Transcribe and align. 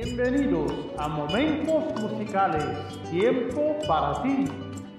Bienvenidos 0.00 0.72
a 0.96 1.08
Momentos 1.08 2.00
Musicales, 2.00 2.64
Tiempo 3.10 3.76
para 3.88 4.22
ti, 4.22 4.44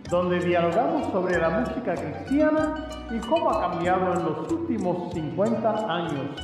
donde 0.10 0.40
dialogamos 0.42 1.10
sobre 1.14 1.40
la 1.40 1.50
música 1.62 1.94
cristiana 1.94 2.90
y 3.10 3.18
cómo 3.20 3.50
ha 3.50 3.72
cambiado 3.72 4.14
en 4.14 4.26
los 4.26 4.52
últimos 4.52 5.14
50 5.14 5.70
años. 5.90 6.36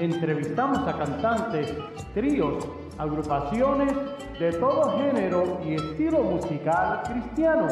Entrevistamos 0.00 0.88
a 0.88 0.98
cantantes, 0.98 1.72
tríos, 2.12 2.66
agrupaciones 2.98 3.94
de 4.40 4.54
todo 4.54 4.98
género 4.98 5.60
y 5.64 5.74
estilo 5.74 6.24
musical 6.24 7.02
cristiano. 7.04 7.68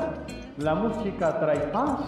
La 0.59 0.77
música 0.77 1.41
trae 1.41 1.67
paz, 1.73 1.99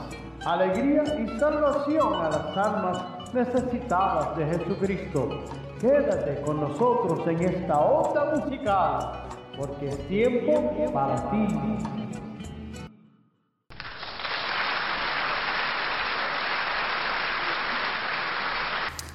alegría 0.46 1.02
y 1.18 1.36
salvación 1.36 2.14
a 2.14 2.30
las 2.30 2.56
almas 2.56 3.34
necesitadas 3.34 4.36
de 4.36 4.46
Jesucristo. 4.46 5.28
Quédate 5.80 6.42
con 6.42 6.60
nosotros 6.60 7.26
en 7.26 7.40
esta 7.40 7.80
onda 7.80 8.36
musical, 8.36 9.22
porque 9.56 9.88
es 9.88 10.08
tiempo 10.08 10.92
para 10.92 11.30
ti. 11.30 11.46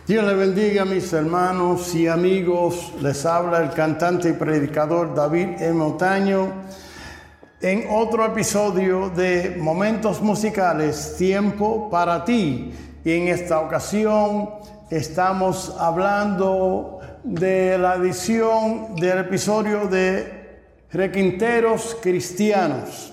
Dios 0.08 0.24
le 0.26 0.34
bendiga 0.34 0.86
mis 0.86 1.14
hermanos 1.14 1.94
y 1.94 2.08
amigos. 2.08 2.94
Les 3.00 3.24
habla 3.28 3.60
el 3.60 3.70
cantante 3.70 4.30
y 4.30 4.34
predicador 4.34 5.14
David 5.14 5.62
M. 5.62 5.84
Otaño 5.84 6.48
en 7.62 7.86
otro 7.92 8.26
episodio 8.26 9.12
de 9.12 9.56
Momentos 9.60 10.20
Musicales, 10.20 11.14
Tiempo 11.16 11.92
para 11.92 12.26
ti. 12.26 12.74
Y 13.04 13.12
en 13.12 13.28
esta 13.28 13.60
ocasión 13.60 14.50
estamos 14.90 15.76
hablando 15.80 17.00
de 17.24 17.78
la 17.78 17.96
edición 17.96 18.96
del 18.96 19.20
episodio 19.20 19.88
de 19.88 20.60
Requinteros 20.92 21.98
Cristianos. 22.02 23.12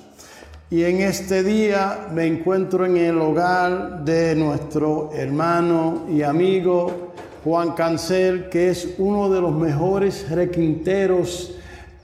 Y 0.70 0.84
en 0.84 1.01
este 1.01 1.42
día 1.42 2.09
me 2.12 2.27
encuentro 2.27 2.84
en 2.84 2.97
el 2.98 3.19
hogar 3.19 4.05
de 4.05 4.34
nuestro 4.34 5.11
hermano 5.14 6.06
y 6.11 6.23
amigo 6.23 7.12
Juan 7.45 7.73
Cancel, 7.73 8.48
que 8.51 8.70
es 8.70 8.95
uno 8.98 9.31
de 9.31 9.41
los 9.41 9.53
mejores 9.53 10.31
requinteros 10.31 11.55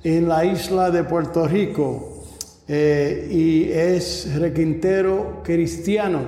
en 0.02 0.28
la 0.28 0.44
isla 0.44 0.90
de 0.90 1.04
Puerto 1.04 1.46
Rico. 1.46 2.24
Eh, 2.66 3.28
y 3.30 3.70
es 3.70 4.34
requintero 4.38 5.40
cristiano. 5.42 6.20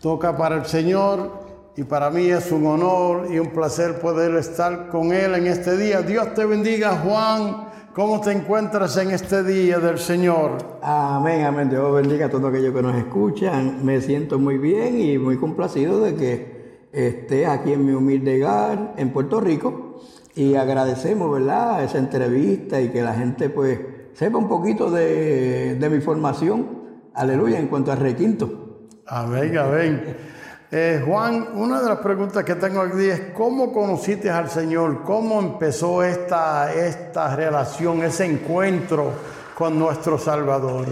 Toca 0.00 0.36
para 0.36 0.56
el 0.56 0.64
Señor 0.64 1.39
y 1.80 1.84
para 1.84 2.10
mí 2.10 2.26
es 2.26 2.52
un 2.52 2.66
honor 2.66 3.28
y 3.32 3.38
un 3.38 3.46
placer 3.52 4.00
poder 4.00 4.34
estar 4.34 4.90
con 4.90 5.14
él 5.14 5.34
en 5.34 5.46
este 5.46 5.78
día. 5.78 6.02
Dios 6.02 6.34
te 6.34 6.44
bendiga, 6.44 6.90
Juan. 6.98 7.68
¿Cómo 7.94 8.20
te 8.20 8.32
encuentras 8.32 8.98
en 8.98 9.12
este 9.12 9.42
día 9.42 9.78
del 9.78 9.98
Señor? 9.98 10.58
Amén, 10.82 11.42
amén. 11.46 11.70
Dios 11.70 11.90
bendiga 11.94 12.26
a 12.26 12.28
todos 12.28 12.50
aquellos 12.50 12.74
que 12.74 12.82
nos 12.82 12.94
escuchan. 12.96 13.82
Me 13.82 13.98
siento 14.02 14.38
muy 14.38 14.58
bien 14.58 15.00
y 15.00 15.16
muy 15.16 15.38
complacido 15.38 16.02
de 16.02 16.14
que 16.16 16.88
esté 16.92 17.46
aquí 17.46 17.72
en 17.72 17.86
mi 17.86 17.94
humilde 17.94 18.44
hogar 18.44 18.92
en 18.98 19.10
Puerto 19.10 19.40
Rico. 19.40 20.02
Y 20.34 20.56
agradecemos, 20.56 21.32
¿verdad?, 21.32 21.82
esa 21.82 21.96
entrevista 21.96 22.78
y 22.78 22.90
que 22.90 23.00
la 23.00 23.14
gente, 23.14 23.48
pues, 23.48 23.80
sepa 24.12 24.36
un 24.36 24.50
poquito 24.50 24.90
de, 24.90 25.76
de 25.76 25.88
mi 25.88 26.02
formación. 26.02 26.78
Aleluya, 27.14 27.58
en 27.58 27.68
cuanto 27.68 27.90
a 27.90 27.94
requinto. 27.94 28.88
Amén, 29.06 29.56
amén. 29.56 30.16
Eh, 30.72 31.02
Juan, 31.04 31.48
una 31.56 31.80
de 31.82 31.88
las 31.88 31.98
preguntas 31.98 32.44
que 32.44 32.54
tengo 32.54 32.82
aquí 32.82 33.06
es, 33.06 33.20
¿cómo 33.34 33.72
conociste 33.72 34.30
al 34.30 34.48
Señor? 34.48 35.02
¿Cómo 35.02 35.40
empezó 35.40 36.04
esta, 36.04 36.72
esta 36.72 37.34
relación, 37.34 38.04
ese 38.04 38.26
encuentro 38.26 39.10
con 39.58 39.76
nuestro 39.76 40.16
Salvador? 40.16 40.86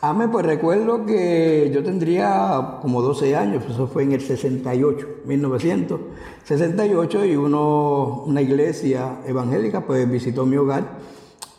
Amén, 0.00 0.30
pues 0.30 0.46
recuerdo 0.46 1.04
que 1.04 1.70
yo 1.74 1.82
tendría 1.84 2.78
como 2.80 3.02
12 3.02 3.36
años, 3.36 3.62
eso 3.68 3.86
fue 3.86 4.04
en 4.04 4.12
el 4.12 4.22
68, 4.22 5.06
1968, 5.26 7.24
y 7.26 7.36
uno, 7.36 8.24
una 8.26 8.40
iglesia 8.40 9.18
evangélica 9.26 9.82
pues 9.82 10.10
visitó 10.10 10.46
mi 10.46 10.56
hogar 10.56 10.84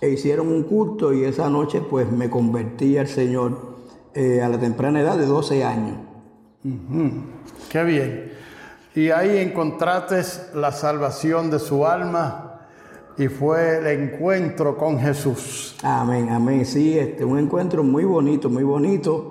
e 0.01 0.09
hicieron 0.09 0.47
un 0.47 0.63
culto 0.63 1.13
y 1.13 1.23
esa 1.23 1.51
noche 1.51 1.81
pues 1.88 2.11
me 2.11 2.31
convertí 2.31 2.97
al 2.97 3.07
Señor 3.07 3.75
eh, 4.16 4.41
a 4.41 4.49
la 4.49 4.59
temprana 4.59 5.01
edad 5.01 5.19
de 5.19 5.28
12 5.28 5.63
años. 5.63 6.12
Qué 7.69 7.84
bien. 7.84 8.31
Y 8.96 9.09
ahí 9.09 9.38
encontraste 9.38 10.22
la 10.56 10.72
salvación 10.72 11.50
de 11.50 11.59
su 11.59 11.85
alma 11.85 12.68
y 13.18 13.28
fue 13.28 13.79
el 13.79 13.88
encuentro 13.88 14.78
con 14.78 15.00
Jesús. 15.00 15.75
Amén, 15.84 16.29
amén. 16.29 16.66
Sí, 16.66 16.97
este, 16.97 17.25
un 17.25 17.38
encuentro 17.40 17.84
muy 17.84 18.06
bonito, 18.06 18.50
muy 18.50 18.63
bonito. 18.63 19.29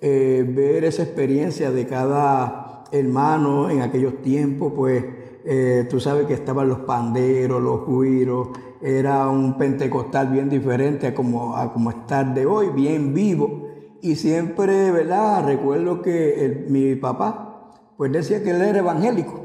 eh, 0.00 0.44
ver 0.48 0.84
esa 0.84 1.04
experiencia 1.04 1.70
de 1.70 1.86
cada 1.86 2.84
hermano 2.90 3.70
en 3.70 3.82
aquellos 3.82 4.20
tiempos, 4.20 4.72
pues 4.74 5.04
eh, 5.44 5.86
tú 5.88 6.00
sabes 6.00 6.26
que 6.26 6.34
estaban 6.34 6.68
los 6.68 6.80
panderos, 6.80 7.62
los 7.62 7.86
guiros, 7.86 8.48
era 8.80 9.28
un 9.28 9.56
pentecostal 9.56 10.26
bien 10.28 10.48
diferente 10.50 11.06
a 11.06 11.14
como, 11.14 11.56
a 11.56 11.72
como 11.72 11.90
estar 11.90 12.34
de 12.34 12.44
hoy, 12.46 12.70
bien 12.70 13.14
vivo. 13.14 13.61
Y 14.02 14.16
siempre, 14.16 14.90
¿verdad? 14.90 15.44
Recuerdo 15.46 16.02
que 16.02 16.66
mi 16.68 16.96
papá, 16.96 17.70
pues 17.96 18.10
decía 18.10 18.42
que 18.42 18.50
él 18.50 18.60
era 18.60 18.80
evangélico. 18.80 19.40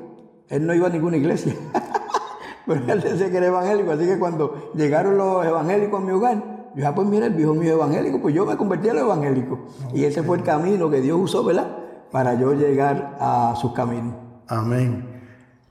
Él 0.50 0.66
no 0.66 0.74
iba 0.74 0.88
a 0.88 0.90
ninguna 0.90 1.16
iglesia. 1.16 1.56
Pero 2.66 2.82
él 2.92 3.02
decía 3.02 3.30
que 3.30 3.38
era 3.38 3.48
evangélico. 3.48 3.92
Así 3.92 4.08
que 4.08 4.18
cuando 4.18 4.72
llegaron 4.74 5.16
los 5.16 5.46
evangélicos 5.46 6.02
a 6.02 6.04
mi 6.04 6.12
hogar, 6.12 6.72
yo 6.76 6.88
ah, 6.88 6.96
pues 6.96 7.08
mira, 7.08 7.28
el 7.28 7.34
viejo 7.34 7.54
mío 7.54 7.70
es 7.70 7.74
evangélico, 7.74 8.20
pues 8.20 8.34
yo 8.34 8.48
me 8.48 8.58
convertí 8.58 8.90
a 8.90 8.96
los 8.96 9.04
evangélicos. 9.04 9.60
Y 9.94 10.06
ese 10.06 10.24
fue 10.24 10.38
el 10.38 10.44
camino 10.44 10.90
que 10.90 11.02
Dios 11.02 11.20
usó, 11.20 11.44
¿verdad? 11.44 11.78
Para 12.12 12.34
yo 12.34 12.54
llegar 12.54 13.16
a 13.20 13.56
sus 13.60 13.74
caminos. 13.74 14.16
Amén. 14.48 15.22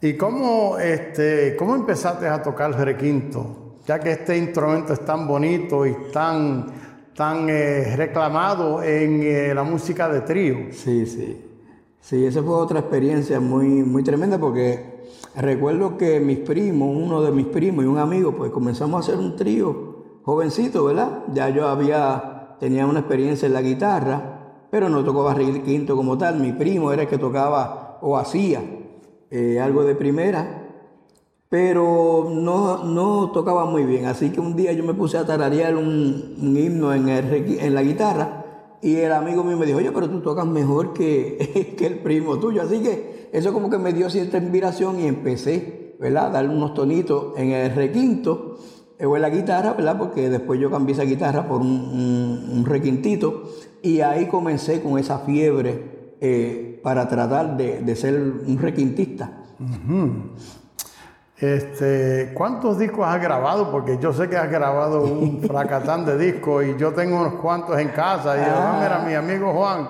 ¿Y 0.01 0.17
cómo, 0.17 0.79
este, 0.79 1.57
cómo 1.57 1.75
empezaste 1.75 2.29
a 2.29 2.41
tocar 2.41 2.71
el 2.71 2.77
requinto? 2.77 3.79
Ya 3.85 3.99
que 3.99 4.13
este 4.13 4.37
instrumento 4.37 4.93
es 4.93 5.05
tan 5.05 5.27
bonito 5.27 5.87
y 5.87 5.95
tan, 6.13 6.67
tan 7.17 7.49
eh, 7.49 7.97
reclamado 7.97 8.83
en 8.83 9.23
eh, 9.23 9.55
la 9.55 9.63
música 9.63 10.09
de 10.09 10.21
trío. 10.21 10.57
Sí, 10.71 11.07
sí. 11.07 11.43
Sí, 12.01 12.25
esa 12.25 12.43
fue 12.43 12.55
otra 12.55 12.81
experiencia 12.81 13.41
muy, 13.41 13.67
muy 13.67 14.05
tremenda 14.05 14.39
porque 14.39 15.07
recuerdo 15.35 15.97
que 15.97 16.21
mis 16.21 16.39
primos, 16.39 16.89
uno 16.95 17.23
de 17.23 17.33
mis 17.33 17.47
primos 17.47 17.85
y 17.85 17.89
un 17.89 17.99
amigo, 17.99 18.37
pues 18.37 18.53
comenzamos 18.53 18.97
a 18.97 19.01
hacer 19.01 19.19
un 19.19 19.35
trío 19.35 20.21
jovencito, 20.23 20.85
¿verdad? 20.85 21.25
Ya 21.33 21.49
yo 21.49 21.67
había, 21.67 22.57
tenía 22.61 22.87
una 22.87 23.01
experiencia 23.01 23.47
en 23.47 23.55
la 23.55 23.63
guitarra, 23.63 24.67
pero 24.71 24.89
no 24.89 25.03
tocaba 25.03 25.35
requinto 25.35 25.97
como 25.97 26.19
tal. 26.19 26.39
Mi 26.39 26.53
primo 26.53 26.93
era 26.93 27.03
el 27.03 27.09
que 27.09 27.19
tocaba 27.19 27.99
o 28.03 28.17
hacía 28.17 28.63
eh, 29.31 29.59
algo 29.59 29.85
de 29.85 29.95
primera, 29.95 30.66
pero 31.49 32.29
no, 32.31 32.85
no 32.85 33.31
tocaba 33.31 33.65
muy 33.67 33.85
bien. 33.85 34.07
Así 34.07 34.31
que 34.31 34.41
un 34.41 34.57
día 34.57 34.73
yo 34.73 34.85
me 34.85 34.95
puse 34.95 35.17
a 35.19 35.25
tararear 35.27 35.77
un, 35.77 36.35
un 36.41 36.57
himno 36.57 36.93
en, 36.93 37.09
el 37.09 37.59
en 37.61 37.75
la 37.75 37.83
guitarra 37.83 38.45
y 38.83 38.97
el 38.97 39.13
amigo 39.13 39.45
mío 39.45 39.57
me 39.57 39.67
dijo, 39.67 39.79
oye, 39.79 39.93
pero 39.93 40.09
tú 40.11 40.21
tocas 40.21 40.47
mejor 40.47 40.93
que, 40.93 41.75
que 41.79 41.87
el 41.87 41.99
primo 42.01 42.39
tuyo. 42.39 42.63
Así 42.63 42.81
que 42.81 43.29
eso 43.33 43.53
como 43.53 43.71
que 43.71 43.79
me 43.79 43.93
dio 43.93 44.11
cierta 44.11 44.39
inspiración 44.39 45.01
y 45.01 45.07
empecé, 45.07 45.97
¿verdad? 46.01 46.27
A 46.27 46.31
dar 46.31 46.49
unos 46.49 46.75
tonitos 46.75 47.39
en 47.39 47.51
el 47.53 47.75
requinto 47.75 48.59
eh, 48.99 49.07
o 49.07 49.15
en 49.17 49.23
la 49.23 49.31
guitarra, 49.31 49.73
¿verdad? 49.75 49.99
Porque 49.99 50.29
después 50.29 50.59
yo 50.61 50.71
cambié 50.71 50.95
esa 50.95 51.05
guitarra 51.05 51.47
por 51.49 51.61
un, 51.61 51.69
un- 51.69 52.51
un 52.59 52.65
requintito 52.65 53.45
y 53.83 54.01
ahí 54.01 54.27
comencé 54.27 54.83
con 54.83 54.99
esa 54.99 55.21
fiebre 55.21 56.17
eh, 56.21 56.81
para 56.83 57.09
tratar 57.09 57.57
de, 57.57 57.81
de 57.83 57.97
ser 57.97 58.15
un 58.47 58.59
requintista. 58.59 59.43
Este, 61.39 62.33
¿Cuántos 62.33 62.79
discos 62.79 63.07
has 63.07 63.21
grabado? 63.21 63.71
Porque 63.71 63.99
yo 63.99 64.13
sé 64.13 64.29
que 64.29 64.37
has 64.37 64.51
grabado 64.51 65.03
un 65.03 65.43
fracatán 65.47 66.07
de 66.07 66.17
discos 66.17 66.65
y 66.65 66.77
yo 66.79 66.93
tengo 66.95 67.21
unos 67.21 67.35
cuantos 67.35 67.79
en 67.79 67.89
casa. 67.89 68.37
Y 68.37 68.41
yo, 68.41 68.53
ah, 68.57 68.79
mira, 68.83 68.99
mi 69.01 69.15
amigo 69.15 69.53
Juan. 69.53 69.89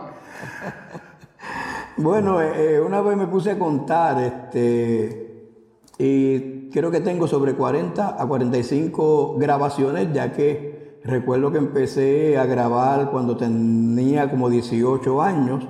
Bueno, 1.99 2.43
eh, 2.43 2.75
eh, 2.75 2.81
una 2.81 3.01
vez 3.01 3.17
me 3.17 3.27
puse 3.27 3.53
a 3.53 3.59
contar, 3.59 4.23
este, 4.23 5.51
y 5.99 6.69
creo 6.69 6.91
que 6.91 7.01
tengo 7.01 7.27
sobre 7.27 7.55
40 7.55 8.21
a 8.21 8.27
45 8.27 9.37
grabaciones, 9.39 10.13
ya 10.13 10.31
que 10.31 10.99
recuerdo 11.05 11.51
que 11.51 11.59
empecé 11.59 12.37
a 12.37 12.45
grabar 12.45 13.11
cuando 13.11 13.37
tenía 13.37 14.29
como 14.29 14.51
18 14.51 15.23
años. 15.23 15.67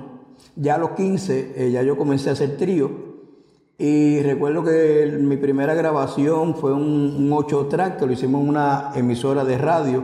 Ya 0.57 0.75
a 0.75 0.77
los 0.79 0.91
15 0.91 1.53
eh, 1.55 1.71
ya 1.71 1.81
yo 1.83 1.95
comencé 1.95 2.29
a 2.29 2.33
hacer 2.33 2.57
trío. 2.57 3.06
Y 3.77 4.21
recuerdo 4.23 4.63
que 4.63 5.17
mi 5.21 5.37
primera 5.37 5.75
grabación 5.75 6.55
fue 6.55 6.73
un, 6.73 7.15
un 7.15 7.31
8 7.31 7.67
track 7.67 8.01
lo 8.01 8.11
hicimos 8.11 8.41
en 8.41 8.49
una 8.49 8.91
emisora 8.95 9.45
de 9.45 9.57
radio 9.57 10.03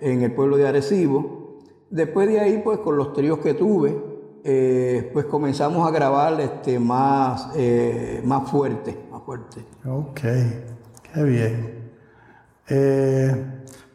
en 0.00 0.22
el 0.22 0.32
pueblo 0.32 0.58
de 0.58 0.68
Arecibo. 0.68 1.60
Después 1.88 2.28
de 2.28 2.40
ahí, 2.40 2.60
pues 2.62 2.80
con 2.80 2.98
los 2.98 3.14
tríos 3.14 3.38
que 3.38 3.54
tuve, 3.54 3.96
eh, 4.44 5.10
pues 5.14 5.24
comenzamos 5.24 5.88
a 5.88 5.90
grabar 5.90 6.38
este, 6.38 6.78
más, 6.78 7.50
eh, 7.56 8.20
más 8.24 8.50
fuerte, 8.50 8.94
más 9.10 9.22
fuerte. 9.22 9.64
Ok, 9.86 10.20
qué 11.14 11.22
bien. 11.22 11.92
Eh, 12.68 13.46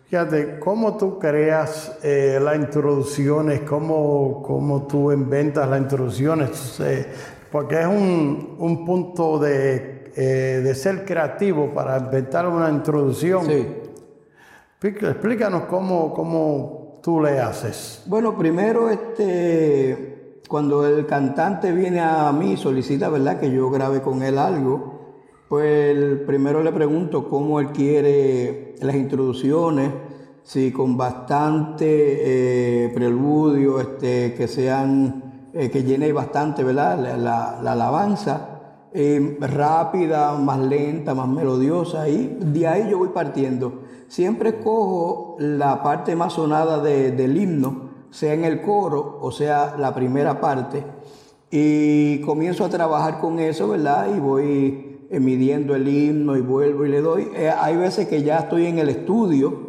fíjate, 0.05 0.57
¿cómo 0.57 0.97
tú 0.97 1.19
creas 1.19 1.99
las 2.03 2.55
introducciones? 2.55 3.61
¿Cómo, 3.61 4.41
¿Cómo 4.41 4.87
tú 4.87 5.11
inventas 5.11 5.69
las 5.69 5.79
introducciones? 5.79 6.81
Porque 7.51 7.79
es 7.81 7.87
un, 7.87 8.55
un 8.59 8.85
punto 8.85 9.39
de, 9.39 10.11
eh, 10.15 10.61
de 10.63 10.75
ser 10.75 11.05
creativo 11.05 11.73
para 11.73 11.97
inventar 11.97 12.47
una 12.47 12.69
introducción. 12.69 13.45
Sí. 13.45 13.67
Explícanos 14.81 15.63
cómo, 15.63 16.13
cómo 16.13 16.99
tú 17.03 17.21
le 17.21 17.39
haces. 17.39 18.03
Bueno, 18.05 18.37
primero, 18.37 18.89
este, 18.89 20.41
cuando 20.47 20.87
el 20.87 21.05
cantante 21.05 21.71
viene 21.71 21.99
a 21.99 22.31
mí, 22.31 22.55
solicita, 22.57 23.09
¿verdad?, 23.09 23.39
que 23.39 23.51
yo 23.51 23.69
grabe 23.69 24.01
con 24.01 24.23
él 24.23 24.37
algo, 24.37 24.99
pues 25.49 26.19
primero 26.25 26.63
le 26.63 26.71
pregunto 26.71 27.27
cómo 27.27 27.59
él 27.59 27.71
quiere 27.71 28.75
las 28.81 28.95
introducciones, 28.95 29.91
si 30.43 30.71
con 30.71 30.95
bastante 30.95 31.85
eh, 32.85 32.89
preludio, 32.93 33.79
este, 33.79 34.33
que 34.33 34.47
sean, 34.47 35.28
eh, 35.53 35.69
que 35.69 35.83
llene 35.83 36.11
bastante, 36.13 36.63
¿verdad?, 36.63 36.97
la, 36.99 37.17
la- 37.17 37.59
la 37.61 37.71
alabanza, 37.73 38.59
eh, 38.93 39.37
rápida, 39.41 40.33
más 40.33 40.59
lenta, 40.59 41.13
más 41.13 41.27
melodiosa, 41.27 42.09
y 42.09 42.37
de 42.41 42.67
ahí 42.67 42.87
yo 42.89 42.97
voy 42.97 43.09
partiendo. 43.09 43.81
Siempre 44.07 44.59
cojo 44.59 45.35
la 45.39 45.83
parte 45.83 46.15
más 46.15 46.33
sonada 46.33 46.81
de- 46.81 47.11
del 47.11 47.37
himno, 47.37 47.89
sea 48.11 48.33
en 48.33 48.43
el 48.43 48.61
coro 48.63 49.19
o 49.21 49.31
sea 49.31 49.75
la 49.77 49.93
primera 49.93 50.41
parte, 50.41 50.83
y 51.51 52.19
comienzo 52.21 52.65
a 52.65 52.69
trabajar 52.69 53.19
con 53.19 53.39
eso, 53.39 53.69
¿verdad? 53.69 54.07
Y 54.15 54.19
voy 54.19 55.07
eh, 55.11 55.19
midiendo 55.19 55.75
el 55.75 55.87
himno 55.87 56.35
y 56.37 56.41
vuelvo 56.41 56.85
y 56.85 56.89
le 56.89 57.01
doy. 57.01 57.27
Hay 57.59 57.75
veces 57.77 58.07
que 58.07 58.21
ya 58.23 58.39
estoy 58.39 58.65
en 58.67 58.77
el 58.79 58.89
estudio 58.89 59.68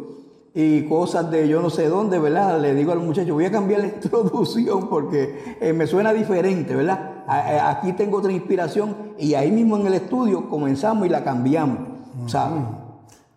y 0.53 0.85
cosas 0.87 1.31
de 1.31 1.47
yo 1.47 1.61
no 1.61 1.69
sé 1.69 1.87
dónde, 1.87 2.19
¿verdad? 2.19 2.59
Le 2.59 2.73
digo 2.75 2.91
al 2.91 2.99
muchacho, 2.99 3.33
voy 3.33 3.45
a 3.45 3.51
cambiar 3.51 3.81
la 3.81 3.87
introducción 3.95 4.89
porque 4.89 5.57
eh, 5.61 5.71
me 5.73 5.87
suena 5.87 6.11
diferente, 6.13 6.75
¿verdad? 6.75 7.23
A- 7.27 7.39
a- 7.39 7.69
Aquí 7.71 7.93
tengo 7.93 8.17
otra 8.17 8.31
inspiración 8.31 9.13
y 9.17 9.33
ahí 9.35 9.51
mismo 9.51 9.77
en 9.77 9.87
el 9.87 9.93
estudio 9.93 10.49
comenzamos 10.49 11.05
y 11.05 11.09
la 11.09 11.23
cambiamos, 11.23 11.79
¿sabes? 12.27 12.63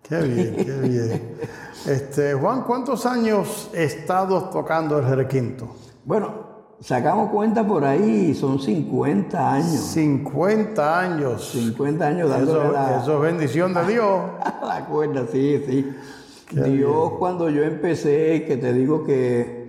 Qué 0.02 0.20
bien, 0.22 0.56
qué 0.56 0.88
bien. 0.88 1.34
Este, 1.86 2.32
Juan, 2.32 2.62
¿cuántos 2.62 3.04
años 3.04 3.68
he 3.74 3.84
estado 3.84 4.44
tocando 4.44 4.98
el 4.98 5.04
requinto? 5.04 5.68
Bueno, 6.06 6.32
sacamos 6.80 7.28
cuenta 7.30 7.62
por 7.66 7.84
ahí, 7.84 8.34
son 8.34 8.58
50 8.58 9.52
años. 9.52 9.80
50 9.92 10.98
años. 11.00 11.50
50 11.52 12.06
años 12.06 12.30
dándole 12.30 12.62
Eso, 12.64 12.72
la, 12.72 13.02
eso 13.02 13.16
es 13.16 13.20
bendición 13.32 13.74
de 13.74 13.86
Dios. 13.92 14.20
la 14.66 14.86
cuerda, 14.86 15.26
sí, 15.30 15.62
sí. 15.68 15.94
Dios 16.52 17.12
cuando 17.18 17.48
yo 17.50 17.62
empecé, 17.62 18.44
que 18.46 18.56
te 18.56 18.72
digo 18.72 19.04
que 19.04 19.64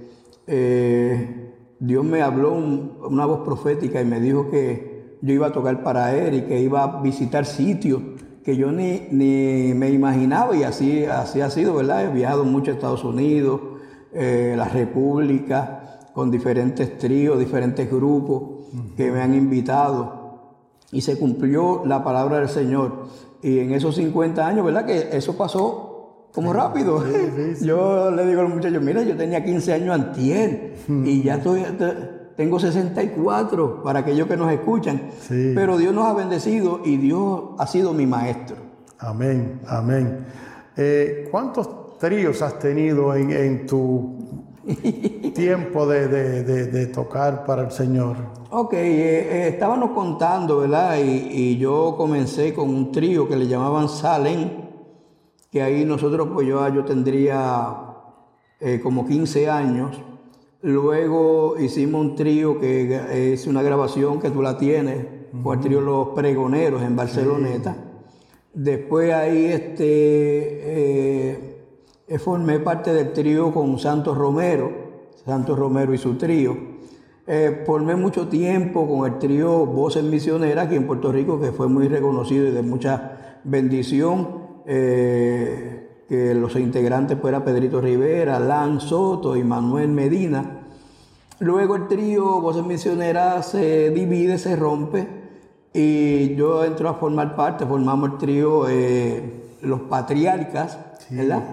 eh, 0.48 1.54
Dios 1.80 2.04
me 2.06 2.22
habló 2.22 2.54
un- 2.54 2.98
una 3.10 3.26
voz 3.26 3.40
profética 3.46 4.02
y 4.02 4.06
me 4.06 4.20
dijo 4.20 4.50
que 4.50 5.18
yo 5.22 5.34
iba 5.34 5.48
a 5.48 5.52
tocar 5.52 5.84
para 5.84 6.16
Él 6.16 6.36
y 6.36 6.42
que 6.44 6.60
iba 6.62 6.84
a 6.84 7.02
visitar 7.02 7.46
sitios 7.46 8.02
que 8.44 8.56
yo 8.56 8.72
ni, 8.72 9.08
ni 9.12 9.74
me 9.74 9.90
imaginaba 9.90 10.56
y 10.56 10.62
así, 10.64 11.04
así 11.06 11.42
ha 11.42 11.50
sido, 11.50 11.74
¿verdad? 11.76 12.06
He 12.06 12.14
viajado 12.14 12.44
mucho 12.44 12.70
a 12.72 12.76
Estados 12.76 13.04
Unidos, 13.04 13.60
eh, 14.14 14.54
la 14.56 14.66
República, 14.66 15.82
con 16.14 16.30
diferentes 16.30 16.98
tríos, 17.00 17.40
diferentes 17.40 17.90
grupos 17.92 18.68
que 18.96 19.12
me 19.12 19.20
han 19.22 19.34
invitado 19.34 20.24
y 20.92 21.02
se 21.02 21.18
cumplió 21.18 21.84
la 21.86 22.04
palabra 22.04 22.38
del 22.40 22.48
Señor. 22.50 23.08
Y 23.42 23.60
en 23.60 23.74
esos 23.74 23.96
50 23.96 24.46
años, 24.46 24.64
¿verdad? 24.64 24.86
Que 24.86 25.10
eso 25.18 25.36
pasó 25.36 25.85
como 26.36 26.52
rápido. 26.54 27.04
Yo 27.62 28.12
le 28.12 28.26
digo 28.28 28.42
al 28.42 28.50
muchacho, 28.50 28.80
mira, 28.82 29.02
yo 29.02 29.16
tenía 29.16 29.44
15 29.44 29.74
años 29.74 29.96
antier 29.96 30.76
y 30.88 31.24
ya 31.24 31.36
estoy, 31.36 31.62
te- 31.78 32.16
tengo 32.36 32.60
64 32.60 33.82
para 33.82 34.00
aquellos 34.00 34.28
que 34.28 34.36
nos 34.36 34.52
escuchan. 34.52 35.02
Pero 35.30 35.78
Dios 35.78 35.94
nos 35.94 36.06
ha 36.06 36.14
bendecido 36.14 36.82
y 36.84 36.98
Dios 36.98 37.42
ha 37.58 37.66
sido 37.66 37.94
mi 37.94 38.06
maestro. 38.06 38.58
Amén, 39.00 39.62
amén. 39.68 40.26
Eh, 40.76 41.28
¿Cuántos 41.32 41.98
tríos 41.98 42.42
has 42.42 42.60
tenido 42.60 43.16
en, 43.16 43.32
en 43.32 43.66
tu 43.66 44.18
tiempo 45.34 45.88
de, 45.88 46.08
de- 46.08 46.44
de- 46.44 46.66
de 46.68 46.88
tocar 46.88 47.46
para 47.46 47.64
el 47.64 47.72
Señor? 47.72 48.18
Ok, 48.50 48.74
eh, 48.74 48.78
eh, 48.80 49.48
estábamos 49.50 49.92
contando, 49.92 50.60
¿verdad? 50.60 50.98
Y, 50.98 51.28
y 51.32 51.58
yo 51.58 51.96
comencé 51.98 52.54
con 52.54 52.70
un 52.70 52.92
trío 52.92 53.28
que 53.28 53.36
le 53.36 53.48
llamaban 53.48 53.88
Salem, 53.90 54.50
que 55.56 55.62
ahí 55.62 55.86
nosotros, 55.86 56.28
pues 56.34 56.46
yo, 56.46 56.68
yo 56.68 56.84
tendría 56.84 57.78
eh, 58.60 58.82
como 58.84 59.08
15 59.08 59.50
años. 59.50 59.96
Luego 60.62 61.56
hicimos 61.58 62.02
un 62.02 62.14
trío 62.14 62.60
que 62.60 63.32
es 63.32 63.48
una 63.48 63.62
grabación 63.62 64.20
que 64.20 64.30
tú 64.32 64.42
la 64.42 64.58
tienes, 64.58 65.06
fue 65.42 65.56
el 65.56 65.62
trío 65.62 65.80
Los 65.80 66.10
Pregoneros 66.10 66.82
en 66.82 66.98
Barceloneta. 66.98 67.74
Después 68.54 69.14
ahí 69.14 69.46
este, 69.46 69.86
eh, 72.10 72.18
formé 72.20 72.60
parte 72.60 72.94
del 72.94 73.14
trío 73.14 73.54
con 73.54 73.80
Santos 73.80 74.18
Romero, 74.18 74.74
Santos 75.24 75.58
Romero 75.58 75.94
y 75.94 75.98
su 75.98 76.16
trío. 76.16 76.58
Eh, 77.28 77.64
formé 77.66 77.96
mucho 77.96 78.28
tiempo 78.28 78.86
con 78.86 79.10
el 79.10 79.20
trío 79.20 79.66
Voces 79.66 80.04
Misioneras 80.04 80.66
aquí 80.66 80.76
en 80.76 80.86
Puerto 80.86 81.14
Rico, 81.14 81.40
que 81.40 81.54
fue 81.54 81.70
muy 81.70 81.88
reconocido 81.88 82.46
y 82.46 82.52
de 82.52 82.62
mucha 82.62 83.40
bendición. 83.46 84.45
Eh, 84.66 86.04
que 86.08 86.34
los 86.34 86.56
integrantes 86.56 87.20
fueran 87.20 87.44
Pedrito 87.44 87.82
Rivera, 87.82 88.40
Lan 88.40 88.80
Soto 88.80 89.36
y 89.36 89.44
Manuel 89.44 89.90
Medina. 89.90 90.62
Luego 91.40 91.76
el 91.76 91.88
trío 91.88 92.40
Voces 92.42 92.66
Misioneras 92.66 93.48
se 93.50 93.90
divide, 93.90 94.38
se 94.38 94.56
rompe 94.56 95.08
y 95.74 96.36
yo 96.36 96.64
entro 96.64 96.88
a 96.88 96.94
formar 96.94 97.36
parte, 97.36 97.66
formamos 97.66 98.12
el 98.12 98.18
trío 98.18 98.70
eh, 98.70 99.58
Los 99.62 99.82
Patriarcas, 99.82 100.80
¿verdad? 101.10 101.44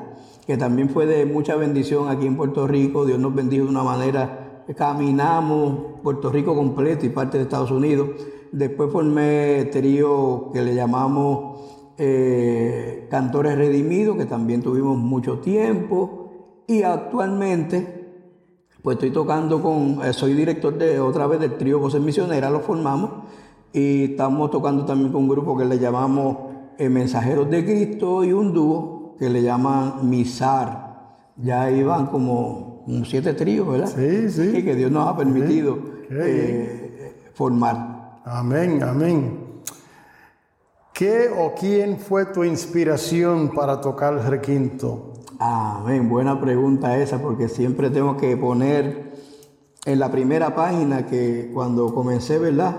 Que 0.46 0.56
también 0.56 0.90
fue 0.90 1.06
de 1.06 1.26
mucha 1.26 1.56
bendición 1.56 2.08
aquí 2.08 2.26
en 2.26 2.36
Puerto 2.36 2.68
Rico, 2.68 3.04
Dios 3.04 3.18
nos 3.18 3.34
bendijo 3.34 3.64
de 3.64 3.70
una 3.70 3.82
manera, 3.82 4.62
caminamos 4.76 6.00
Puerto 6.04 6.30
Rico 6.30 6.54
completo 6.54 7.04
y 7.04 7.08
parte 7.08 7.38
de 7.38 7.44
Estados 7.44 7.72
Unidos. 7.72 8.10
Después 8.52 8.92
formé 8.92 9.60
el 9.60 9.70
trío 9.70 10.50
que 10.52 10.62
le 10.62 10.74
llamamos 10.74 11.71
eh, 11.98 13.06
Cantores 13.10 13.56
Redimidos, 13.56 14.16
que 14.16 14.26
también 14.26 14.62
tuvimos 14.62 14.96
mucho 14.96 15.38
tiempo 15.38 16.64
y 16.66 16.82
actualmente 16.82 18.02
pues 18.82 18.96
estoy 18.96 19.10
tocando 19.10 19.62
con, 19.62 20.00
eh, 20.04 20.12
soy 20.12 20.34
director 20.34 20.76
de 20.76 20.98
otra 20.98 21.26
vez 21.28 21.38
del 21.38 21.56
trío 21.56 21.78
Voces 21.78 22.00
Misioneras, 22.00 22.50
lo 22.50 22.60
formamos 22.60 23.10
y 23.72 24.04
estamos 24.04 24.50
tocando 24.50 24.84
también 24.84 25.12
con 25.12 25.22
un 25.22 25.28
grupo 25.28 25.56
que 25.56 25.64
le 25.64 25.78
llamamos 25.78 26.36
eh, 26.78 26.88
Mensajeros 26.88 27.48
de 27.48 27.64
Cristo 27.64 28.24
y 28.24 28.32
un 28.32 28.52
dúo 28.52 29.14
que 29.18 29.30
le 29.30 29.42
llaman 29.42 30.08
Misar. 30.08 30.90
Ya 31.36 31.70
van 31.86 32.06
como, 32.06 32.82
como 32.84 33.04
siete 33.04 33.34
tríos, 33.34 33.68
¿verdad? 33.68 33.86
Sí, 33.86 34.28
sí. 34.28 34.58
Y 34.58 34.62
que 34.64 34.74
Dios 34.74 34.90
nos 34.90 35.08
ha 35.08 35.16
permitido 35.16 35.78
eh, 36.10 37.30
formar. 37.34 38.20
Amén, 38.24 38.82
amén. 38.82 39.41
¿Qué 40.92 41.30
o 41.36 41.54
quién 41.54 41.98
fue 41.98 42.26
tu 42.26 42.44
inspiración 42.44 43.50
para 43.50 43.80
tocar 43.80 44.12
el 44.14 44.24
requinto? 44.24 45.14
Amén, 45.38 46.08
buena 46.08 46.40
pregunta 46.40 46.96
esa, 46.98 47.18
porque 47.18 47.48
siempre 47.48 47.90
tengo 47.90 48.16
que 48.16 48.36
poner 48.36 49.12
en 49.84 49.98
la 49.98 50.10
primera 50.10 50.54
página 50.54 51.06
que 51.06 51.50
cuando 51.52 51.92
comencé, 51.94 52.38
¿verdad? 52.38 52.76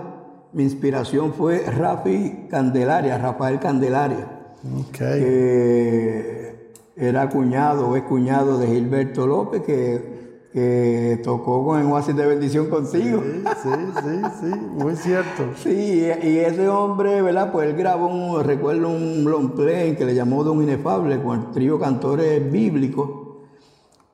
Mi 0.54 0.64
inspiración 0.64 1.34
fue 1.34 1.60
Rafi 1.66 2.48
Candelaria, 2.50 3.18
Rafael 3.18 3.60
Candelaria, 3.60 4.54
Ok. 4.80 4.98
que 4.98 6.72
era 6.96 7.28
cuñado 7.30 7.90
o 7.90 7.96
es 7.96 8.04
cuñado 8.04 8.60
de 8.60 8.68
Gilberto 8.68 9.26
López, 9.26 9.64
que, 9.64 10.23
que 10.54 11.20
tocó 11.24 11.66
con 11.66 11.82
el 11.82 11.88
Oasis 11.88 12.16
de 12.16 12.28
Bendición 12.28 12.68
contigo. 12.70 13.24
Sí, 13.24 13.42
sí, 13.64 13.70
sí, 14.04 14.22
sí, 14.42 14.60
muy 14.72 14.96
cierto. 14.96 15.52
Sí, 15.64 15.72
y 15.72 16.38
ese 16.38 16.68
hombre, 16.68 17.24
¿verdad? 17.24 17.52
Pues 17.52 17.70
él 17.70 17.76
grabó 17.76 18.08
un, 18.08 18.44
recuerdo 18.44 18.90
un 18.90 19.24
long 19.24 19.56
play 19.56 19.96
que 19.96 20.06
le 20.06 20.14
llamó 20.14 20.44
Don 20.44 20.62
Inefable 20.62 21.20
con 21.22 21.40
el 21.40 21.52
trío 21.52 21.80
Cantores 21.80 22.52
Bíblicos. 22.52 23.10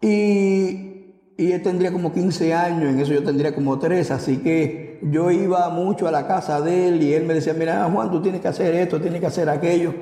Y, 0.01 1.15
y 1.37 1.51
él 1.51 1.61
tendría 1.61 1.91
como 1.91 2.13
15 2.13 2.53
años, 2.53 2.89
en 2.89 2.99
eso 2.99 3.11
yo 3.11 3.21
tendría 3.21 3.53
como 3.53 3.77
3, 3.77 4.09
así 4.11 4.37
que 4.37 4.99
yo 5.01 5.31
iba 5.31 5.69
mucho 5.69 6.07
a 6.07 6.11
la 6.11 6.25
casa 6.25 6.61
de 6.61 6.87
él 6.87 7.03
y 7.03 7.13
él 7.13 7.25
me 7.25 7.33
decía, 7.33 7.53
mira 7.53 7.89
Juan, 7.91 8.09
tú 8.11 8.21
tienes 8.21 8.39
que 8.39 8.47
hacer 8.47 8.73
esto, 8.75 9.01
tienes 9.01 9.19
que 9.19 9.27
hacer 9.27 9.49
aquello. 9.49 9.93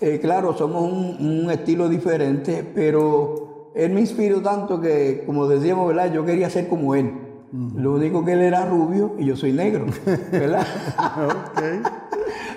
Eh, 0.00 0.18
claro, 0.18 0.56
somos 0.56 0.90
un, 0.90 1.42
un 1.42 1.50
estilo 1.50 1.90
diferente, 1.90 2.64
pero 2.74 3.47
él 3.78 3.92
me 3.92 4.00
inspiró 4.00 4.42
tanto 4.42 4.80
que, 4.80 5.22
como 5.24 5.46
decíamos, 5.46 5.86
¿verdad? 5.86 6.12
Yo 6.12 6.24
quería 6.24 6.50
ser 6.50 6.66
como 6.68 6.96
él. 6.96 7.12
Lo 7.76 7.94
único 7.94 8.24
que 8.24 8.32
él 8.32 8.40
era 8.40 8.66
rubio 8.66 9.14
y 9.18 9.24
yo 9.24 9.36
soy 9.36 9.52
negro, 9.52 9.86
¿verdad? 10.32 10.66
Ok. 11.24 11.62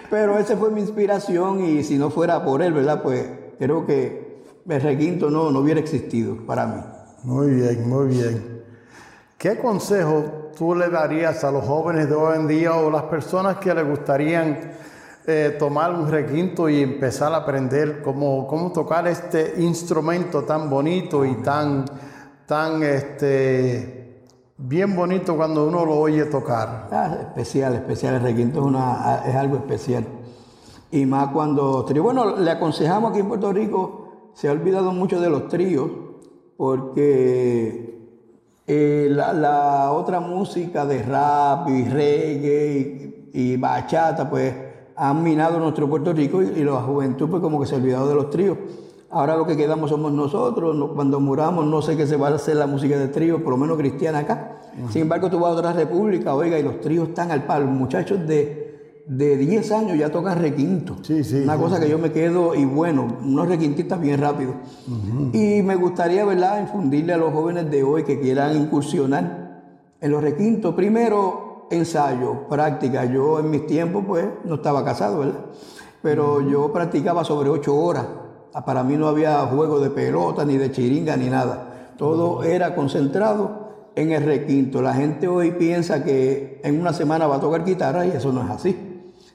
Pero 0.09 0.39
esa 0.39 0.57
fue 0.57 0.71
mi 0.71 0.81
inspiración 0.81 1.63
y 1.63 1.83
si 1.83 1.99
no 1.99 2.09
fuera 2.09 2.43
por 2.43 2.63
él, 2.63 2.73
¿verdad? 2.73 3.03
Pues 3.03 3.23
creo 3.59 3.85
que 3.85 4.41
el 4.67 4.81
requinto 4.81 5.29
no, 5.29 5.51
no 5.51 5.59
hubiera 5.59 5.79
existido 5.79 6.37
para 6.37 6.65
mí. 6.65 6.81
Muy 7.23 7.51
bien, 7.51 7.87
muy 7.87 8.07
bien. 8.07 8.63
¿Qué 9.37 9.59
consejo 9.59 10.49
tú 10.57 10.73
le 10.73 10.89
darías 10.89 11.43
a 11.43 11.51
los 11.51 11.63
jóvenes 11.63 12.09
de 12.09 12.15
hoy 12.15 12.35
en 12.35 12.47
día 12.47 12.75
o 12.75 12.89
las 12.89 13.03
personas 13.03 13.57
que 13.57 13.75
les 13.75 13.87
gustarían 13.87 14.57
eh, 15.27 15.55
tomar 15.59 15.93
un 15.93 16.09
requinto 16.09 16.67
y 16.67 16.81
empezar 16.81 17.33
a 17.33 17.37
aprender 17.37 18.01
cómo, 18.01 18.47
cómo 18.47 18.71
tocar 18.71 19.07
este 19.07 19.55
instrumento 19.61 20.43
tan 20.43 20.69
bonito 20.69 21.23
y 21.25 21.35
tan, 21.35 21.85
tan 22.47 22.81
este, 22.81 24.25
bien 24.57 24.95
bonito 24.95 25.35
cuando 25.35 25.67
uno 25.67 25.85
lo 25.85 25.99
oye 25.99 26.25
tocar? 26.25 26.87
Ah, 26.91 27.17
especial, 27.21 27.75
especial. 27.75 28.15
El 28.15 28.21
requinto 28.21 28.67
es, 29.25 29.35
algo 29.35 29.57
especial. 29.57 30.05
Y 30.91 31.05
más 31.05 31.29
cuando... 31.29 31.85
Bueno, 32.01 32.37
le 32.37 32.51
aconsejamos 32.51 33.11
aquí 33.11 33.19
en 33.19 33.27
Puerto 33.27 33.53
Rico, 33.53 34.31
se 34.33 34.49
ha 34.49 34.51
olvidado 34.51 34.91
mucho 34.91 35.19
de 35.19 35.29
los 35.29 35.47
tríos, 35.47 35.89
porque 36.57 37.91
eh, 38.67 39.07
la, 39.09 39.91
otra 39.91 40.19
música 40.19 40.85
de 40.85 41.03
rap 41.03 41.67
y 41.69 41.83
reggae 41.85 43.29
y, 43.33 43.57
bachata, 43.57 44.29
pues 44.29 44.70
han 45.01 45.23
minado 45.23 45.59
nuestro 45.59 45.89
Puerto 45.89 46.13
Rico 46.13 46.43
y, 46.43 46.63
la 46.63 46.81
juventud 46.81 47.27
pues 47.27 47.41
como 47.41 47.59
que 47.59 47.65
se 47.65 47.73
ha 47.73 47.79
olvidado 47.79 48.07
de 48.07 48.13
los 48.13 48.29
tríos. 48.29 48.55
Ahora 49.09 49.35
lo 49.35 49.47
que 49.47 49.57
quedamos 49.57 49.89
somos 49.89 50.11
nosotros, 50.11 50.91
cuando 50.93 51.19
muramos 51.19 51.65
no 51.65 51.81
sé 51.81 51.97
qué 51.97 52.05
se 52.05 52.17
va 52.17 52.27
a 52.27 52.35
hacer 52.35 52.55
la 52.55 52.67
música 52.67 52.97
de 52.99 53.07
trío, 53.07 53.43
por 53.43 53.53
lo 53.53 53.57
menos 53.57 53.77
cristiana 53.77 54.19
acá. 54.19 54.61
Sin 54.89 55.01
embargo, 55.01 55.29
tú 55.29 55.39
vas 55.39 55.53
a 55.53 55.55
otra 55.55 55.73
república, 55.73 56.35
oiga, 56.35 56.59
y 56.59 56.63
los 56.63 56.79
tríos 56.81 57.09
están 57.09 57.31
al 57.31 57.45
palo. 57.45 57.65
Muchachos 57.65 58.25
de 58.27 58.61
de 59.07 59.35
10 59.35 59.71
años 59.71 59.97
ya 59.97 60.09
tocan 60.09 60.39
requinto. 60.39 60.97
Sí, 61.01 61.23
sí, 61.23 61.41
Una 61.43 61.57
cosa 61.57 61.79
que 61.79 61.89
yo 61.89 61.97
me 61.97 62.11
quedo, 62.11 62.55
y 62.55 62.63
bueno, 62.63 63.17
unos 63.23 63.47
requintistas 63.47 63.99
bien 63.99 64.21
rápido. 64.21 64.53
Y 65.33 65.61
me 65.63 65.75
gustaría, 65.75 66.23
¿verdad?, 66.23 66.61
infundirle 66.61 67.13
a 67.13 67.17
los 67.17 67.33
jóvenes 67.33 67.69
de 67.69 67.83
hoy 67.83 68.03
que 68.03 68.19
quieran 68.19 68.55
incursionar 68.55 69.63
en 69.99 70.11
los 70.11 70.21
requintos. 70.21 70.75
Primero, 70.75 71.50
ensayo, 71.71 72.47
práctica. 72.47 73.05
Yo 73.05 73.39
en 73.39 73.49
mis 73.49 73.65
tiempos, 73.65 74.03
pues, 74.07 74.25
no 74.43 74.55
estaba 74.55 74.85
casado, 74.85 75.19
¿verdad? 75.19 75.39
Pero 76.01 76.41
yo 76.41 76.71
practicaba 76.71 77.23
sobre 77.23 77.49
8 77.49 77.75
horas. 77.75 78.05
Para 78.65 78.83
mí 78.83 78.97
no 78.97 79.07
había 79.07 79.39
juego 79.45 79.79
de 79.79 79.89
pelota, 79.89 80.45
ni 80.45 80.57
de 80.57 80.71
chiringa, 80.71 81.15
ni 81.15 81.29
nada. 81.29 81.93
Todo 81.97 82.43
era 82.43 82.75
concentrado 82.75 83.69
en 83.95 84.11
el 84.11 84.23
requinto. 84.23 84.81
La 84.81 84.93
gente 84.93 85.27
hoy 85.27 85.51
piensa 85.51 86.03
que 86.03 86.59
en 86.63 86.79
una 86.79 86.93
semana 86.93 87.27
va 87.27 87.37
a 87.37 87.39
tocar 87.39 87.63
guitarra 87.63 88.05
y 88.05 88.11
eso 88.11 88.31
no 88.31 88.43
es 88.43 88.49
así. 88.49 88.87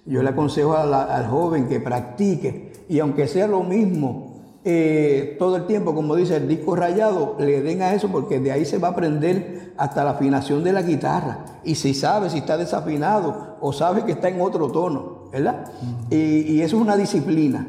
Yo 0.05 0.23
le 0.23 0.31
aconsejo 0.31 0.77
al 0.77 1.27
joven 1.29 1.69
que 1.69 1.81
practique 1.81 2.73
y 2.89 3.01
aunque 3.01 3.27
sea 3.27 3.47
lo 3.47 3.63
mismo 3.63 4.26
eh, 4.69 5.37
todo 5.39 5.55
el 5.55 5.67
tiempo, 5.67 5.95
como 5.95 6.17
dice 6.17 6.35
el 6.35 6.49
disco 6.49 6.75
rayado, 6.75 7.37
le 7.39 7.63
den 7.63 7.83
a 7.83 7.95
eso 7.95 8.09
porque 8.09 8.41
de 8.41 8.51
ahí 8.51 8.65
se 8.65 8.79
va 8.79 8.89
a 8.89 8.91
aprender 8.91 9.73
hasta 9.77 10.03
la 10.03 10.11
afinación 10.11 10.65
de 10.65 10.73
la 10.73 10.83
guitarra. 10.83 11.45
Y 11.63 11.77
si 11.77 11.95
sabe 11.95 12.31
si 12.31 12.39
está 12.39 12.57
desafinado 12.57 13.59
o 13.61 13.73
sabe 13.73 14.05
que 14.05 14.11
está 14.11 14.29
en 14.29 14.41
otro 14.41 14.73
tono, 14.73 15.29
¿verdad? 15.31 15.71
y, 16.11 16.61
eso 16.63 16.79
es 16.79 16.83
una 16.83 16.97
disciplina. 16.97 17.65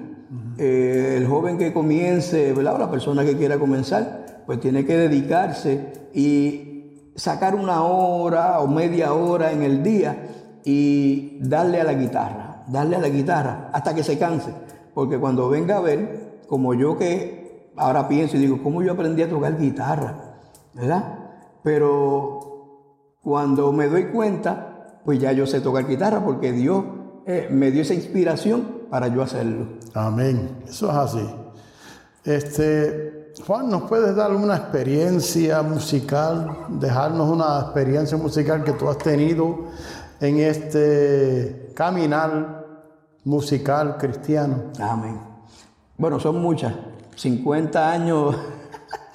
Eh, 0.57 1.17
el 1.17 1.27
joven 1.27 1.59
que 1.59 1.71
comience, 1.71 2.51
¿verdad? 2.53 2.77
O 2.77 2.79
la 2.79 2.89
persona 2.89 3.23
que 3.23 3.37
quiera 3.37 3.59
comenzar, 3.59 4.43
pues 4.47 4.59
tiene 4.59 4.83
que 4.83 4.97
dedicarse 4.97 6.09
y 6.15 7.11
sacar 7.15 7.53
una 7.53 7.83
hora 7.83 8.59
o 8.59 8.67
media 8.67 9.13
hora 9.13 9.51
en 9.51 9.61
el 9.61 9.83
día 9.83 10.29
y 10.65 11.37
darle 11.41 11.79
a 11.79 11.83
la 11.83 11.93
guitarra, 11.93 12.63
darle 12.69 12.95
a 12.95 12.99
la 12.99 13.09
guitarra 13.09 13.69
hasta 13.71 13.93
que 13.93 14.01
se 14.01 14.17
canse. 14.17 14.49
Porque 14.95 15.19
cuando 15.19 15.47
venga 15.47 15.77
a 15.77 15.81
ver, 15.81 16.26
como 16.47 16.73
yo 16.73 16.97
que 16.97 17.71
ahora 17.75 18.07
pienso 18.07 18.37
y 18.37 18.39
digo, 18.39 18.61
¿cómo 18.63 18.81
yo 18.81 18.93
aprendí 18.93 19.21
a 19.21 19.29
tocar 19.29 19.57
guitarra? 19.57 20.39
¿Verdad? 20.73 21.19
Pero 21.63 23.17
cuando 23.21 23.71
me 23.71 23.87
doy 23.87 24.05
cuenta, 24.05 24.99
pues 25.03 25.19
ya 25.19 25.31
yo 25.31 25.45
sé 25.45 25.61
tocar 25.61 25.87
guitarra 25.87 26.23
porque 26.23 26.51
Dios 26.51 26.83
eh, 27.25 27.47
me 27.51 27.71
dio 27.71 27.81
esa 27.81 27.93
inspiración 27.93 28.83
para 28.89 29.07
yo 29.07 29.21
hacerlo. 29.21 29.67
Amén. 29.93 30.63
Eso 30.67 30.89
es 30.89 30.95
así. 30.95 31.29
Este, 32.23 33.33
Juan, 33.45 33.69
¿nos 33.69 33.83
puedes 33.83 34.15
dar 34.15 34.33
una 34.33 34.55
experiencia 34.55 35.61
musical, 35.61 36.65
dejarnos 36.69 37.29
una 37.29 37.59
experiencia 37.59 38.17
musical 38.17 38.63
que 38.63 38.73
tú 38.73 38.89
has 38.89 38.97
tenido 38.97 39.67
en 40.19 40.39
este 40.39 41.71
caminar 41.75 42.65
musical 43.23 43.97
cristiano. 43.97 44.71
Amén. 44.79 45.26
Bueno, 45.97 46.19
son 46.19 46.39
muchas. 46.39 46.73
50 47.15 47.91
años 47.91 48.35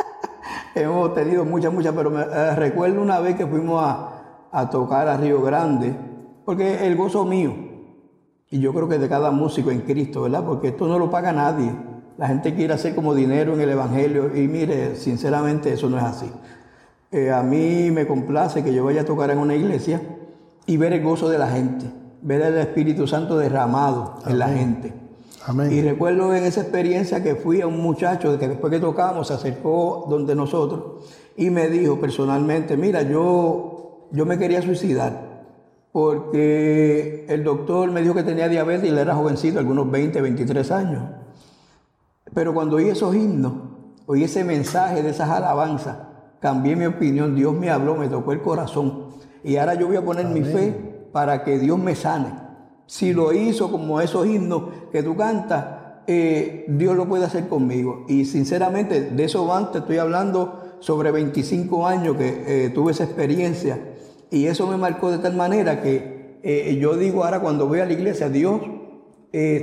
hemos 0.75 1.15
tenido 1.15 1.45
muchas, 1.45 1.73
muchas, 1.73 1.95
pero 1.95 2.11
me 2.11 2.23
eh, 2.23 2.57
recuerdo 2.57 3.01
una 3.01 3.21
vez 3.21 3.37
que 3.37 3.47
fuimos 3.47 3.81
a, 3.85 4.69
tocar 4.69 5.07
a 5.07 5.17
Río 5.17 5.41
Grande, 5.43 5.95
porque 6.45 6.85
el 6.85 6.97
gozo 6.97 7.25
mío, 7.25 7.55
y 8.51 8.59
yo 8.59 8.75
creo 8.75 8.89
que 8.89 8.99
de 8.99 9.09
cada 9.09 9.31
músico 9.31 9.71
en 9.71 9.83
Cristo, 9.83 10.23
¿verdad? 10.23 10.45
Porque 10.45 10.69
esto 10.69 10.89
no 10.89 10.99
lo 10.99 11.09
paga 11.09 11.33
nadie. 11.33 11.73
La 12.19 12.27
gente 12.27 12.53
quiere 12.55 12.75
hacer 12.75 12.97
como 12.97 13.15
dinero 13.15 13.55
en 13.55 13.61
el 13.61 13.71
Evangelio 13.71 14.37
y 14.37 14.49
mire, 14.49 14.97
sinceramente 14.97 15.73
eso 15.73 15.89
no 15.89 15.99
es 15.99 16.05
así. 16.05 16.31
Eh, 17.13 17.31
a 17.31 17.45
mí 17.45 17.93
me 17.93 18.09
complace 18.09 18.65
que 18.65 18.75
yo 18.75 18.85
vaya 18.85 19.03
a 19.03 19.05
tocar 19.05 19.31
en 19.31 19.39
una 19.39 19.55
iglesia 19.55 20.03
y 20.67 20.77
ver 20.77 20.93
el 20.93 21.03
gozo 21.03 21.29
de 21.29 21.39
la 21.39 21.49
gente, 21.49 21.87
ver 22.23 22.43
el 22.43 22.59
Espíritu 22.59 23.07
Santo 23.07 23.39
derramado 23.39 24.19
en 24.27 24.39
la 24.39 24.49
gente. 24.49 25.02
Amén. 25.47 25.73
Y 25.73 25.83
recuerdo 25.83 26.35
en 26.35 26.45
esa 26.45 26.61
experiencia 26.61 27.23
que 27.23 27.35
fui 27.35 27.61
a 27.61 27.67
un 27.67 27.81
muchacho 27.81 28.39
que 28.39 28.49
después 28.49 28.71
que 28.71 28.79
tocamos 28.79 29.29
se 29.29 29.35
acercó 29.35 30.07
donde 30.09 30.35
nosotros 30.35 31.05
y 31.37 31.51
me 31.51 31.69
dijo 31.69 31.99
personalmente, 31.99 32.77
mira, 32.77 33.03
yo, 33.03 34.09
yo 34.13 34.25
me 34.25 34.39
quería 34.39 34.63
suicidar 34.63 35.33
porque 35.93 37.27
el 37.29 37.45
doctor 37.45 37.91
me 37.91 38.01
dijo 38.01 38.15
que 38.15 38.23
tenía 38.23 38.49
diabetes 38.49 38.87
y 38.87 38.89
él 38.89 38.99
era 38.99 39.15
jovencito, 39.15 39.59
algunos 39.59 39.91
20, 39.91 40.23
23 40.23 40.71
años. 40.71 41.03
Pero 42.33 42.55
cuando 42.55 42.77
oí 42.77 42.89
esos 42.89 43.15
himnos, 43.15 43.53
oí 44.07 44.25
ese 44.25 44.43
mensaje 44.43 45.03
de 45.03 45.11
esas 45.11 45.29
alabanzas, 45.29 45.99
cambié 46.41 46.77
mi 46.77 46.87
opinión, 46.87 47.35
Dios 47.35 47.53
me 47.53 47.69
habló, 47.69 47.95
me 47.95 48.09
tocó 48.09 48.33
el 48.33 48.41
corazón. 48.41 49.09
Y 49.45 49.57
ahora 49.57 49.75
yo 49.75 49.87
voy 49.87 49.97
a 49.97 50.05
poner 50.05 50.27
mi 50.27 50.43
fe 50.43 51.09
para 51.13 51.45
que 51.45 51.59
Dios 51.59 51.79
me 51.79 51.95
sane. 51.95 52.42
Si 52.93 53.15
lo 53.15 53.33
hizo 53.33 53.71
como 53.71 54.03
esos 54.03 54.27
himnos 54.27 54.65
que 54.93 55.03
tú 55.03 55.17
cantas, 55.17 55.65
eh, 56.07 56.67
Dios 56.69 56.95
lo 56.95 57.09
puede 57.09 57.25
hacer 57.25 57.49
conmigo. 57.49 58.05
Y 58.07 58.27
sinceramente, 58.27 59.01
de 59.01 59.25
eso 59.25 59.51
antes 59.51 59.81
estoy 59.81 59.97
hablando 59.97 60.77
sobre 60.81 61.11
25 61.11 61.87
años 61.87 62.19
que 62.19 62.67
eh, 62.67 62.69
tuve 62.69 62.93
esa 62.93 63.05
experiencia. 63.05 63.79
Y 64.31 64.45
eso 64.45 64.67
me 64.67 64.77
marcó 64.77 65.11
de 65.11 65.17
tal 65.17 65.35
manera 65.35 65.81
que 65.81 66.39
eh, 66.43 66.77
yo 66.79 66.99
digo 66.99 67.25
ahora 67.25 67.41
cuando 67.41 67.67
voy 67.67 67.81
a 67.81 67.87
la 67.87 67.95
iglesia, 67.95 68.29
Dios 68.29 68.61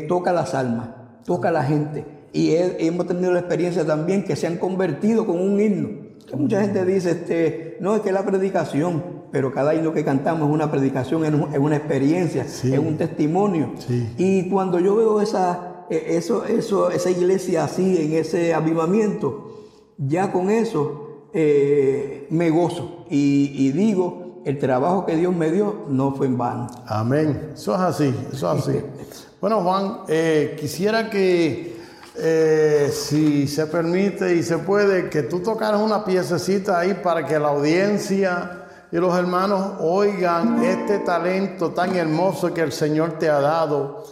toca 0.07 0.33
las 0.33 0.55
almas, 0.55 0.89
toca 1.23 1.49
a 1.49 1.51
la 1.51 1.63
gente. 1.63 2.05
Y 2.33 2.55
hemos 2.55 3.05
tenido 3.05 3.31
la 3.31 3.41
experiencia 3.41 3.85
también 3.85 4.23
que 4.23 4.35
se 4.35 4.47
han 4.47 4.57
convertido 4.57 5.27
con 5.27 5.39
un 5.39 5.59
himno. 5.59 5.89
Que 6.27 6.35
mucha 6.35 6.61
gente 6.61 6.83
dice, 6.83 7.11
este, 7.11 7.77
no 7.79 7.95
es 7.95 8.01
que 8.01 8.11
la 8.11 8.25
predicación, 8.25 9.18
pero 9.31 9.51
cada 9.51 9.75
himno 9.75 9.93
que 9.93 10.03
cantamos 10.03 10.47
es 10.47 10.53
una 10.53 10.71
predicación, 10.71 11.25
es 11.53 11.59
una 11.59 11.75
experiencia, 11.75 12.43
es 12.43 12.79
un 12.79 12.97
testimonio. 12.97 13.73
Y 14.17 14.49
cuando 14.49 14.79
yo 14.79 14.95
veo 14.95 15.21
esa, 15.21 15.85
e, 15.89 16.17
eso, 16.17 16.45
eso, 16.45 16.89
esa 16.89 17.11
iglesia 17.11 17.65
así, 17.65 17.97
en 17.97 18.13
ese 18.13 18.53
avivamiento, 18.53 19.67
ya 19.97 20.31
con 20.31 20.49
eso 20.49 21.27
eh, 21.33 22.27
me 22.29 22.49
gozo 22.49 23.05
y, 23.09 23.71
digo, 23.71 24.41
el 24.45 24.57
trabajo 24.57 25.05
que 25.05 25.15
Dios 25.15 25.35
me 25.35 25.51
dio 25.51 25.85
no 25.89 26.15
fue 26.15 26.27
en 26.27 26.37
vano. 26.37 26.67
Amén. 26.87 27.51
Eso 27.53 27.75
es 27.75 27.81
así, 27.81 28.15
eso 28.31 28.53
es 28.53 28.61
así. 28.67 28.81
bueno, 29.41 29.61
Juan, 29.61 29.99
eh, 30.07 30.55
quisiera 30.59 31.09
que 31.09 31.77
eh, 32.21 32.91
si 32.91 33.47
se 33.47 33.67
permite 33.67 34.35
y 34.35 34.43
se 34.43 34.57
puede, 34.57 35.09
que 35.09 35.23
tú 35.23 35.39
tocaras 35.39 35.81
una 35.81 36.03
piececita 36.03 36.79
ahí 36.79 36.99
para 37.01 37.25
que 37.25 37.39
la 37.39 37.49
audiencia 37.49 38.58
y 38.91 38.97
los 38.97 39.17
hermanos 39.17 39.73
oigan 39.81 40.63
este 40.63 40.99
talento 40.99 41.71
tan 41.71 41.95
hermoso 41.95 42.53
que 42.53 42.61
el 42.61 42.71
Señor 42.71 43.19
te 43.19 43.29
ha 43.29 43.39
dado 43.39 44.03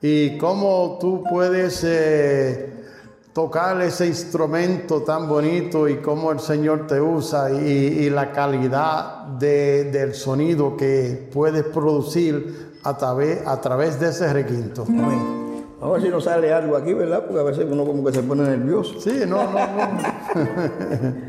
y 0.00 0.38
cómo 0.38 0.98
tú 1.00 1.22
puedes 1.28 1.82
eh, 1.84 2.72
tocar 3.34 3.80
ese 3.82 4.06
instrumento 4.06 5.02
tan 5.02 5.28
bonito 5.28 5.88
y 5.88 5.96
cómo 5.96 6.30
el 6.32 6.40
Señor 6.40 6.86
te 6.86 7.00
usa 7.00 7.50
y, 7.50 8.08
la 8.08 8.32
calidad 8.32 9.26
del 9.38 10.14
sonido 10.14 10.76
que 10.76 11.28
puedes 11.32 11.64
producir 11.64 12.78
a 12.82 12.96
través, 12.96 13.46
a 13.46 13.60
través 13.60 13.98
de 13.98 14.08
ese 14.08 14.32
requinto. 14.32 14.86
A 15.82 15.88
ver 15.88 16.00
si 16.00 16.08
nos 16.08 16.24
sale 16.24 16.52
algo 16.52 16.76
aquí, 16.76 16.94
¿verdad? 16.94 17.24
Porque 17.26 17.40
a 17.40 17.42
veces 17.42 17.66
uno 17.70 17.84
como 17.84 18.04
que 18.04 18.12
se 18.12 18.22
pone 18.22 18.44
nervioso. 18.44 18.98
Sí, 19.00 19.20
no, 19.26 19.44
no, 19.44 19.52
no. 19.52 21.14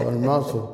hermoso, 0.00 0.10
hermoso. 0.10 0.72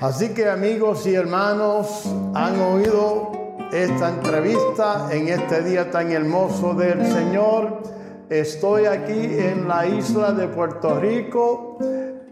Así 0.00 0.30
que 0.30 0.48
amigos 0.48 1.06
y 1.06 1.14
hermanos, 1.14 2.04
han 2.34 2.60
oído 2.60 3.32
esta 3.72 4.10
entrevista 4.10 5.08
en 5.10 5.28
este 5.28 5.62
día 5.62 5.90
tan 5.90 6.12
hermoso 6.12 6.74
del 6.74 7.04
Señor. 7.04 7.82
Estoy 8.30 8.86
aquí 8.86 9.38
en 9.38 9.66
la 9.66 9.86
isla 9.86 10.32
de 10.32 10.48
Puerto 10.48 11.00
Rico, 11.00 11.78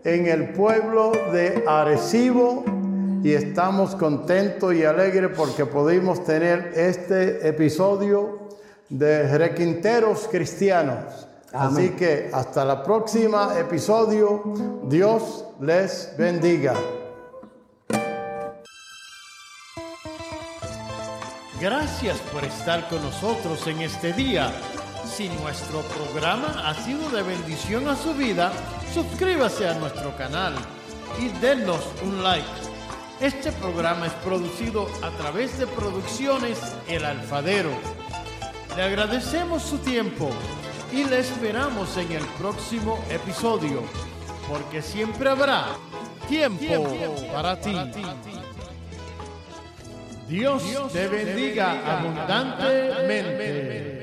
en 0.04 0.26
el 0.26 0.52
pueblo 0.52 1.12
de 1.32 1.64
Arecibo, 1.66 2.64
y 3.22 3.32
estamos 3.32 3.94
contentos 3.94 4.74
y 4.74 4.84
alegres 4.84 5.30
porque 5.36 5.66
pudimos 5.66 6.24
tener 6.24 6.72
este 6.74 7.46
episodio 7.46 8.48
de 8.88 9.38
Requinteros 9.38 10.28
Cristianos. 10.30 11.28
Así 11.52 11.90
que 11.90 12.30
hasta 12.32 12.64
la 12.64 12.82
próxima 12.82 13.58
episodio. 13.58 14.42
Dios 14.84 15.44
les 15.60 16.14
bendiga. 16.16 16.74
Gracias 21.60 22.18
por 22.32 22.42
estar 22.44 22.88
con 22.88 23.02
nosotros 23.02 23.66
en 23.66 23.82
este 23.82 24.14
día. 24.14 24.50
Si 25.04 25.28
nuestro 25.28 25.82
programa 25.82 26.68
ha 26.68 26.74
sido 26.74 27.10
de 27.10 27.22
bendición 27.22 27.86
a 27.86 27.96
su 27.96 28.14
vida, 28.14 28.50
suscríbase 28.94 29.68
a 29.68 29.74
nuestro 29.74 30.16
canal 30.16 30.54
y 31.20 31.28
denos 31.40 31.80
un 32.02 32.22
like. 32.22 32.46
Este 33.20 33.52
programa 33.52 34.06
es 34.06 34.12
producido 34.24 34.86
a 35.02 35.10
través 35.18 35.58
de 35.58 35.66
Producciones 35.66 36.58
El 36.88 37.04
Alfadero. 37.04 37.70
Le 38.74 38.82
agradecemos 38.82 39.62
su 39.62 39.78
tiempo 39.78 40.30
y 40.92 41.04
le 41.04 41.20
esperamos 41.20 41.96
en 41.96 42.12
el 42.12 42.24
próximo 42.38 43.02
episodio, 43.08 43.82
porque 44.48 44.82
siempre 44.82 45.30
habrá 45.30 45.68
tiempo, 46.28 46.94
para, 47.32 47.58
ti. 47.60 47.74
Dios, 50.28 50.62
te 50.92 51.08
bendiga 51.08 51.98
abundantemente. 51.98 54.01